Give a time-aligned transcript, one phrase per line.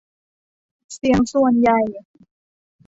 [0.93, 1.81] เสียงส่วนใหญ่